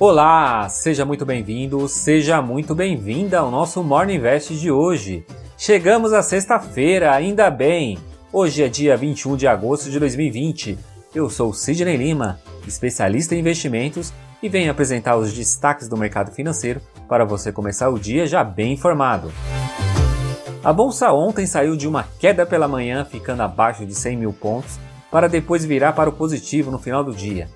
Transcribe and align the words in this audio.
Olá, 0.00 0.66
seja 0.70 1.04
muito 1.04 1.26
bem-vindo, 1.26 1.86
seja 1.86 2.40
muito 2.40 2.74
bem-vinda 2.74 3.40
ao 3.40 3.50
nosso 3.50 3.84
Morning 3.84 4.14
Invest 4.14 4.58
de 4.58 4.70
hoje. 4.70 5.26
Chegamos 5.58 6.14
à 6.14 6.22
sexta-feira, 6.22 7.14
ainda 7.14 7.50
bem. 7.50 7.98
Hoje 8.32 8.62
é 8.62 8.68
dia 8.70 8.96
21 8.96 9.36
de 9.36 9.46
agosto 9.46 9.90
de 9.90 10.00
2020. 10.00 10.78
Eu 11.14 11.28
sou 11.28 11.52
Sidney 11.52 11.98
Lima, 11.98 12.40
especialista 12.66 13.34
em 13.34 13.40
investimentos 13.40 14.10
e 14.42 14.48
venho 14.48 14.70
apresentar 14.70 15.18
os 15.18 15.34
destaques 15.34 15.86
do 15.86 15.98
mercado 15.98 16.32
financeiro 16.32 16.80
para 17.06 17.26
você 17.26 17.52
começar 17.52 17.90
o 17.90 17.98
dia 17.98 18.26
já 18.26 18.42
bem 18.42 18.72
informado. 18.72 19.30
A 20.64 20.72
bolsa 20.72 21.12
ontem 21.12 21.46
saiu 21.46 21.76
de 21.76 21.86
uma 21.86 22.04
queda 22.18 22.46
pela 22.46 22.66
manhã, 22.66 23.04
ficando 23.04 23.42
abaixo 23.42 23.84
de 23.84 23.94
100 23.94 24.16
mil 24.16 24.32
pontos, 24.32 24.80
para 25.10 25.28
depois 25.28 25.62
virar 25.62 25.92
para 25.92 26.08
o 26.08 26.14
positivo 26.14 26.70
no 26.70 26.78
final 26.78 27.04
do 27.04 27.12
dia. 27.12 27.50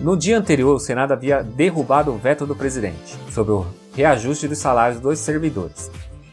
No 0.00 0.16
dia 0.16 0.38
anterior, 0.38 0.76
o 0.76 0.78
Senado 0.78 1.12
havia 1.12 1.42
derrubado 1.42 2.12
o 2.12 2.16
veto 2.16 2.46
do 2.46 2.54
presidente 2.54 3.16
sobre 3.32 3.52
o 3.52 3.66
reajuste 3.94 4.46
dos 4.46 4.58
salários 4.58 5.00
dos 5.00 5.18
servidores. 5.18 5.90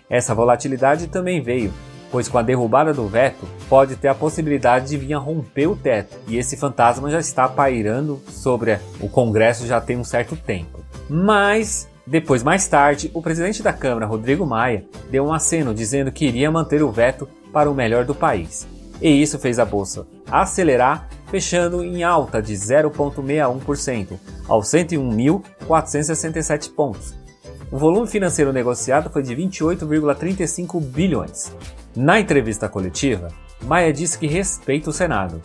Essa 0.07 0.35
volatilidade 0.35 1.07
também 1.07 1.41
veio, 1.41 1.73
pois 2.11 2.27
com 2.27 2.37
a 2.37 2.43
derrubada 2.43 2.93
do 2.93 3.07
veto, 3.07 3.47
pode 3.67 3.95
ter 3.95 4.07
a 4.07 4.13
possibilidade 4.13 4.89
de 4.89 4.97
vir 4.97 5.15
a 5.15 5.17
romper 5.17 5.65
o 5.65 5.75
teto, 5.75 6.15
e 6.27 6.37
esse 6.37 6.55
fantasma 6.55 7.09
já 7.09 7.19
está 7.19 7.47
pairando 7.47 8.21
sobre 8.29 8.79
o 8.99 9.09
Congresso 9.09 9.65
já 9.65 9.81
tem 9.81 9.97
um 9.97 10.03
certo 10.03 10.35
tempo. 10.35 10.83
Mas 11.09 11.89
depois, 12.05 12.43
mais 12.43 12.67
tarde, 12.67 13.09
o 13.15 13.21
presidente 13.21 13.63
da 13.63 13.73
Câmara, 13.73 14.05
Rodrigo 14.05 14.45
Maia, 14.45 14.85
deu 15.09 15.25
um 15.25 15.33
aceno 15.33 15.73
dizendo 15.73 16.11
que 16.11 16.25
iria 16.25 16.51
manter 16.51 16.83
o 16.83 16.91
veto 16.91 17.27
para 17.51 17.69
o 17.69 17.73
melhor 17.73 18.05
do 18.05 18.13
país. 18.13 18.67
E 19.01 19.09
isso 19.09 19.39
fez 19.39 19.57
a 19.57 19.65
bolsa 19.65 20.05
acelerar, 20.31 21.09
fechando 21.27 21.83
em 21.83 22.03
alta 22.03 22.41
de 22.41 22.53
0,61% 22.53 24.19
aos 24.47 24.67
101.467 24.67 26.73
pontos. 26.73 27.13
O 27.71 27.77
volume 27.77 28.07
financeiro 28.07 28.53
negociado 28.53 29.09
foi 29.09 29.23
de 29.23 29.35
28,35 29.35 30.81
bilhões. 30.81 31.51
Na 31.95 32.19
entrevista 32.19 32.69
coletiva, 32.69 33.29
Maia 33.63 33.91
disse 33.91 34.17
que 34.17 34.27
respeita 34.27 34.89
o 34.89 34.93
Senado 34.93 35.41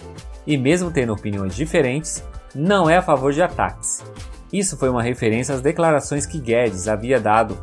e, 0.46 0.56
mesmo 0.56 0.90
tendo 0.90 1.12
opiniões 1.12 1.54
diferentes, 1.54 2.22
não 2.54 2.90
é 2.90 2.96
a 2.96 3.02
favor 3.02 3.32
de 3.32 3.42
ataques. 3.42 4.02
Isso 4.52 4.76
foi 4.76 4.88
uma 4.88 5.02
referência 5.02 5.54
às 5.54 5.60
declarações 5.60 6.26
que 6.26 6.40
Guedes 6.40 6.88
havia 6.88 7.20
dado 7.20 7.56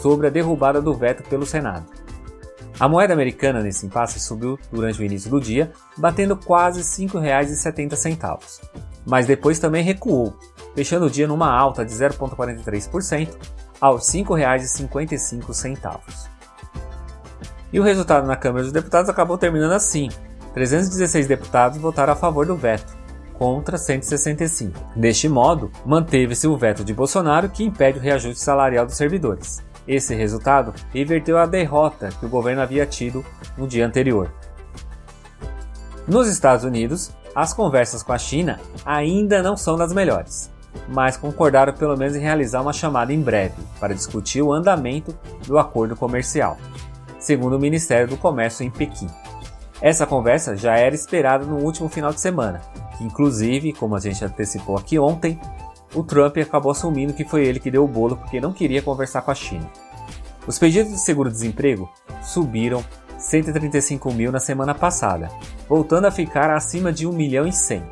sobre 0.00 0.26
a 0.26 0.30
derrubada 0.30 0.82
do 0.82 0.92
veto 0.92 1.22
pelo 1.28 1.46
Senado. 1.46 1.86
A 2.82 2.88
moeda 2.88 3.12
americana 3.12 3.62
nesse 3.62 3.86
impasse 3.86 4.18
subiu 4.18 4.58
durante 4.72 5.00
o 5.00 5.04
início 5.04 5.30
do 5.30 5.40
dia, 5.40 5.70
batendo 5.96 6.36
quase 6.36 6.80
R$ 6.80 6.84
5,70, 6.84 8.40
mas 9.06 9.24
depois 9.24 9.60
também 9.60 9.84
recuou, 9.84 10.36
fechando 10.74 11.06
o 11.06 11.10
dia 11.10 11.28
numa 11.28 11.48
alta 11.48 11.84
de 11.84 11.92
0,43% 11.92 13.36
aos 13.80 14.12
R$ 14.12 14.24
5,55. 14.24 16.00
E 17.72 17.78
o 17.78 17.84
resultado 17.84 18.26
na 18.26 18.34
Câmara 18.34 18.64
dos 18.64 18.72
Deputados 18.72 19.08
acabou 19.08 19.38
terminando 19.38 19.74
assim: 19.74 20.08
316 20.52 21.28
deputados 21.28 21.78
votaram 21.78 22.14
a 22.14 22.16
favor 22.16 22.46
do 22.46 22.56
veto, 22.56 22.98
contra 23.34 23.78
165. 23.78 24.76
Deste 24.96 25.28
modo, 25.28 25.70
manteve-se 25.86 26.48
o 26.48 26.56
veto 26.56 26.82
de 26.82 26.92
Bolsonaro 26.92 27.48
que 27.48 27.62
impede 27.62 28.00
o 28.00 28.02
reajuste 28.02 28.42
salarial 28.42 28.84
dos 28.84 28.96
servidores. 28.96 29.62
Esse 29.86 30.14
resultado 30.14 30.72
inverteu 30.94 31.38
a 31.38 31.46
derrota 31.46 32.10
que 32.18 32.26
o 32.26 32.28
governo 32.28 32.62
havia 32.62 32.86
tido 32.86 33.24
no 33.56 33.66
dia 33.66 33.86
anterior. 33.86 34.32
Nos 36.06 36.28
Estados 36.28 36.64
Unidos, 36.64 37.12
as 37.34 37.54
conversas 37.54 38.02
com 38.02 38.12
a 38.12 38.18
China 38.18 38.60
ainda 38.84 39.42
não 39.42 39.56
são 39.56 39.76
das 39.76 39.92
melhores, 39.92 40.50
mas 40.88 41.16
concordaram 41.16 41.72
pelo 41.72 41.96
menos 41.96 42.14
em 42.14 42.20
realizar 42.20 42.60
uma 42.60 42.72
chamada 42.72 43.12
em 43.12 43.20
breve 43.20 43.54
para 43.80 43.94
discutir 43.94 44.42
o 44.42 44.52
andamento 44.52 45.16
do 45.46 45.58
acordo 45.58 45.96
comercial, 45.96 46.58
segundo 47.18 47.56
o 47.56 47.60
Ministério 47.60 48.08
do 48.08 48.16
Comércio 48.16 48.64
em 48.64 48.70
Pequim. 48.70 49.08
Essa 49.80 50.06
conversa 50.06 50.56
já 50.56 50.76
era 50.76 50.94
esperada 50.94 51.44
no 51.44 51.56
último 51.56 51.88
final 51.88 52.12
de 52.12 52.20
semana, 52.20 52.60
que 52.96 53.04
inclusive, 53.04 53.72
como 53.72 53.96
a 53.96 54.00
gente 54.00 54.24
antecipou 54.24 54.76
aqui 54.76 54.98
ontem, 54.98 55.40
o 55.94 56.02
Trump 56.02 56.36
acabou 56.38 56.72
assumindo 56.72 57.12
que 57.12 57.24
foi 57.24 57.44
ele 57.44 57.60
que 57.60 57.70
deu 57.70 57.84
o 57.84 57.88
bolo 57.88 58.16
porque 58.16 58.40
não 58.40 58.52
queria 58.52 58.82
conversar 58.82 59.22
com 59.22 59.30
a 59.30 59.34
China. 59.34 59.70
Os 60.46 60.58
pedidos 60.58 60.92
de 60.92 60.98
seguro-desemprego 60.98 61.88
subiram 62.22 62.84
135 63.18 64.12
mil 64.12 64.32
na 64.32 64.40
semana 64.40 64.74
passada, 64.74 65.30
voltando 65.68 66.06
a 66.06 66.10
ficar 66.10 66.50
acima 66.50 66.92
de 66.92 67.06
1 67.06 67.12
milhão 67.12 67.46
e 67.46 67.52
100, 67.52 67.82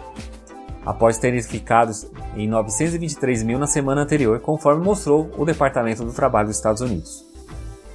após 0.85 1.19
terem 1.19 1.41
ficado 1.43 1.93
em 2.35 2.49
923 2.49 3.43
mil 3.45 3.59
na 3.59 3.67
semana 3.67 4.03
anterior, 4.03 4.41
conforme 4.41 4.85
mostrou 4.85 5.31
o 5.37 5.45
Departamento 5.45 6.05
do 6.05 6.13
Trabalho 6.13 6.49
dos 6.49 6.57
Estados 6.57 6.83
Unidos. 6.83 7.25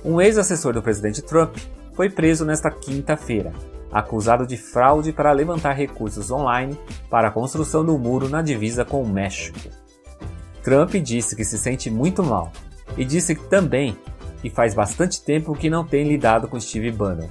Um 0.03 0.21
ex-assessor 0.21 0.73
do 0.73 0.81
presidente 0.81 1.21
Trump 1.21 1.57
foi 1.93 2.09
preso 2.09 2.45
nesta 2.45 2.71
quinta-feira, 2.71 3.51
acusado 3.91 4.45
de 4.45 4.55
fraude 4.55 5.11
para 5.11 5.31
levantar 5.31 5.73
recursos 5.73 6.31
online 6.31 6.77
para 7.09 7.27
a 7.27 7.31
construção 7.31 7.83
do 7.83 7.97
muro 7.97 8.29
na 8.29 8.41
divisa 8.41 8.85
com 8.85 9.01
o 9.01 9.07
México. 9.07 9.84
Trump 10.65 10.95
disse 10.95 11.35
que 11.35 11.45
se 11.45 11.59
sente 11.59 11.91
muito 11.91 12.23
mal 12.23 12.51
e 12.97 13.05
disse 13.05 13.35
também 13.35 13.95
que 14.41 14.49
faz 14.49 14.73
bastante 14.73 15.21
tempo 15.21 15.53
que 15.53 15.69
não 15.69 15.85
tem 15.85 16.07
lidado 16.07 16.47
com 16.47 16.59
Steve 16.59 16.91
Bannon. 16.91 17.29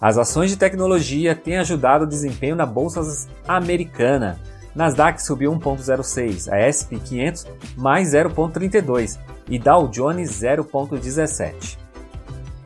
As 0.00 0.16
ações 0.16 0.50
de 0.50 0.56
tecnologia 0.56 1.34
têm 1.36 1.58
ajudado 1.58 2.04
o 2.04 2.08
desempenho 2.08 2.56
na 2.56 2.64
bolsa 2.64 3.02
americana. 3.46 4.40
Nasdaq 4.74 5.22
subiu 5.22 5.52
1,06, 5.52 6.50
a 6.50 6.56
S&P 6.60 6.98
500 6.98 7.46
mais 7.76 8.14
0,32 8.14 9.18
e 9.50 9.58
Dow 9.58 9.86
Jones 9.88 10.30
0,17. 10.30 11.76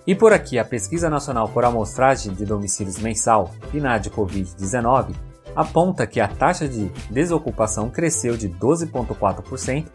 E 0.06 0.14
por 0.14 0.32
aqui, 0.32 0.56
a 0.56 0.64
Pesquisa 0.64 1.10
Nacional 1.10 1.48
por 1.48 1.64
Amostragem 1.64 2.32
de 2.32 2.44
Domicílios 2.44 2.98
Mensal, 3.00 3.52
PNAD 3.72 4.10
Covid-19, 4.10 5.16
aponta 5.56 6.06
que 6.06 6.20
a 6.20 6.28
taxa 6.28 6.68
de 6.68 6.90
desocupação 7.10 7.88
cresceu 7.88 8.36
de 8.36 8.48
12,4% 8.48 9.86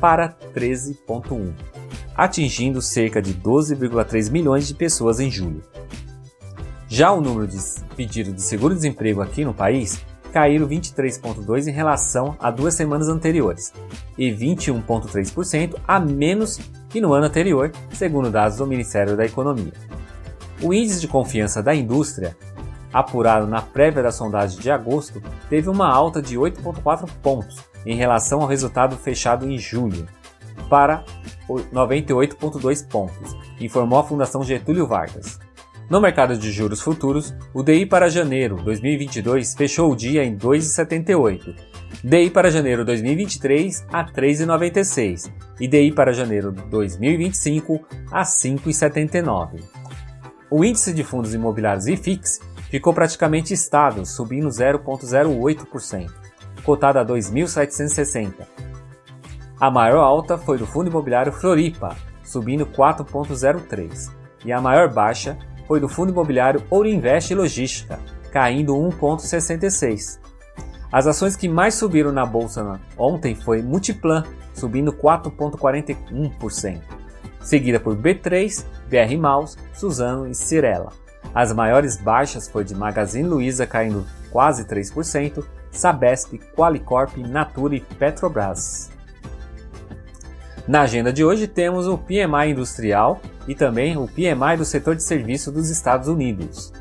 para 0.00 0.32
13,1%, 0.54 1.52
atingindo 2.14 2.80
cerca 2.80 3.20
de 3.20 3.34
12,3 3.34 4.30
milhões 4.30 4.68
de 4.68 4.74
pessoas 4.74 5.18
em 5.18 5.30
julho. 5.30 5.62
Já 6.88 7.12
o 7.12 7.20
número 7.20 7.46
de 7.46 7.58
pedidos 7.96 8.34
de 8.34 8.42
seguro-desemprego 8.42 9.20
aqui 9.20 9.44
no 9.44 9.52
país 9.52 10.00
caíram 10.32 10.68
23,2% 10.68 11.66
em 11.66 11.72
relação 11.72 12.36
a 12.38 12.50
duas 12.50 12.74
semanas 12.74 13.08
anteriores 13.08 13.72
e 14.16 14.30
21,3% 14.30 15.74
a 15.86 15.98
menos 15.98 16.60
que 16.88 17.00
no 17.00 17.12
ano 17.12 17.26
anterior, 17.26 17.72
segundo 17.92 18.30
dados 18.30 18.58
do 18.58 18.66
Ministério 18.66 19.16
da 19.16 19.24
Economia. 19.24 19.72
O 20.62 20.72
índice 20.72 21.00
de 21.00 21.08
confiança 21.08 21.62
da 21.62 21.74
indústria 21.74 22.36
apurado 22.92 23.46
na 23.46 23.62
prévia 23.62 24.02
da 24.02 24.10
sondagem 24.10 24.60
de 24.60 24.70
agosto, 24.70 25.22
teve 25.48 25.68
uma 25.68 25.88
alta 25.88 26.22
de 26.22 26.36
8,4 26.36 27.08
pontos 27.22 27.58
em 27.84 27.96
relação 27.96 28.40
ao 28.40 28.48
resultado 28.48 28.96
fechado 28.96 29.48
em 29.48 29.58
julho, 29.58 30.06
para 30.68 31.04
98,2 31.48 32.86
pontos, 32.86 33.36
informou 33.60 33.98
a 33.98 34.04
Fundação 34.04 34.42
Getúlio 34.42 34.86
Vargas. 34.86 35.38
No 35.88 36.02
mercado 36.02 36.36
de 36.36 36.52
juros 36.52 36.82
futuros, 36.82 37.34
o 37.54 37.62
DI 37.62 37.86
para 37.86 38.10
janeiro 38.10 38.56
2022 38.56 39.54
fechou 39.54 39.90
o 39.90 39.96
dia 39.96 40.22
em 40.22 40.36
2,78, 40.36 41.54
DI 42.04 42.28
para 42.28 42.50
janeiro 42.50 42.84
2023 42.84 43.86
a 43.90 44.04
3,96 44.04 45.32
e 45.58 45.66
DI 45.66 45.92
para 45.92 46.12
janeiro 46.12 46.52
2025 46.52 47.80
a 48.12 48.22
5,79. 48.22 49.62
O 50.50 50.62
índice 50.62 50.92
de 50.92 51.02
fundos 51.02 51.32
imobiliários 51.32 51.86
IFIX 51.86 52.40
ficou 52.70 52.92
praticamente 52.92 53.54
estável, 53.54 54.04
subindo 54.04 54.48
0,08%, 54.48 56.10
cotado 56.62 56.98
a 56.98 57.04
2.760. 57.04 58.46
A 59.60 59.70
maior 59.70 60.02
alta 60.02 60.38
foi 60.38 60.58
do 60.58 60.66
fundo 60.66 60.88
imobiliário 60.88 61.32
Floripa, 61.32 61.96
subindo 62.22 62.66
4,03%, 62.66 64.12
e 64.44 64.52
a 64.52 64.60
maior 64.60 64.92
baixa 64.92 65.36
foi 65.66 65.80
do 65.80 65.88
fundo 65.88 66.12
imobiliário 66.12 66.62
Ourinvest 66.70 67.34
Logística, 67.34 67.98
caindo 68.30 68.74
1,66%. 68.76 70.20
As 70.90 71.06
ações 71.06 71.36
que 71.36 71.48
mais 71.48 71.74
subiram 71.74 72.12
na 72.12 72.24
bolsa 72.24 72.80
ontem 72.96 73.34
foi 73.34 73.60
Multiplan, 73.60 74.24
subindo 74.54 74.92
4,41%, 74.92 76.80
seguida 77.40 77.78
por 77.78 77.94
B3, 77.94 78.64
BR 78.88 79.18
Maus, 79.18 79.58
Suzano 79.74 80.26
e 80.26 80.34
Cirela. 80.34 80.90
As 81.34 81.52
maiores 81.52 81.96
baixas 81.96 82.48
foi 82.48 82.64
de 82.64 82.74
Magazine 82.74 83.28
Luiza 83.28 83.66
caindo 83.66 84.06
quase 84.30 84.64
3%, 84.64 85.44
Sabesp, 85.70 86.38
Qualicorp, 86.56 87.16
Natura 87.18 87.76
e 87.76 87.80
Petrobras. 87.80 88.90
Na 90.66 90.82
agenda 90.82 91.12
de 91.12 91.24
hoje 91.24 91.46
temos 91.46 91.86
o 91.86 91.96
PMI 91.96 92.50
industrial 92.50 93.20
e 93.46 93.54
também 93.54 93.96
o 93.96 94.06
PMI 94.06 94.56
do 94.58 94.64
setor 94.64 94.94
de 94.94 95.02
serviço 95.02 95.50
dos 95.50 95.70
Estados 95.70 96.08
Unidos. 96.08 96.72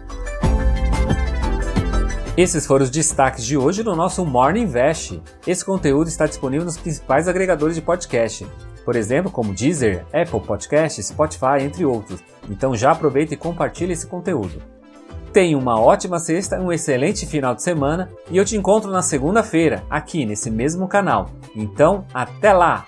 Esses 2.35 2.67
foram 2.67 2.83
os 2.83 2.91
destaques 2.91 3.43
de 3.45 3.57
hoje 3.57 3.83
no 3.83 3.95
nosso 3.95 4.25
Morning 4.25 4.63
Invest. 4.63 5.21
Esse 5.47 5.65
conteúdo 5.65 6.07
está 6.07 6.27
disponível 6.27 6.65
nos 6.65 6.77
principais 6.77 7.27
agregadores 7.27 7.75
de 7.75 7.81
podcast, 7.81 8.45
por 8.87 8.95
exemplo, 8.95 9.29
como 9.29 9.53
Deezer, 9.53 10.05
Apple 10.13 10.39
Podcasts, 10.39 11.07
Spotify, 11.07 11.59
entre 11.59 11.83
outros. 11.83 12.23
Então 12.49 12.73
já 12.73 12.91
aproveita 12.91 13.33
e 13.33 13.37
compartilhe 13.37 13.91
esse 13.91 14.07
conteúdo. 14.07 14.61
Tenha 15.33 15.57
uma 15.57 15.77
ótima 15.77 16.19
sexta, 16.19 16.57
um 16.57 16.71
excelente 16.71 17.25
final 17.25 17.53
de 17.53 17.61
semana 17.61 18.09
e 18.31 18.37
eu 18.37 18.45
te 18.45 18.55
encontro 18.55 18.89
na 18.89 19.01
segunda-feira, 19.01 19.83
aqui 19.89 20.25
nesse 20.25 20.49
mesmo 20.49 20.87
canal. 20.87 21.29
Então, 21.53 22.05
até 22.13 22.53
lá! 22.53 22.85